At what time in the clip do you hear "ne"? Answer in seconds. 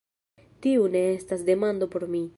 0.95-1.03